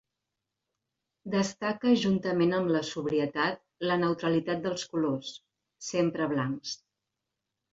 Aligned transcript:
Destaca 1.33 1.91
juntament 2.05 2.55
amb 2.59 2.73
la 2.77 2.81
sobrietat 2.91 3.61
la 3.91 3.99
neutralitat 4.05 4.65
dels 4.67 4.87
colors, 4.95 5.31
sempre 5.91 6.31
blancs. 6.33 6.75